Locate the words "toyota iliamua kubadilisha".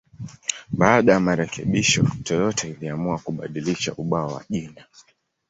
2.23-3.93